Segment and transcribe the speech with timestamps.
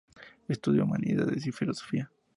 [0.47, 2.11] Estudió humanidades y filosofía.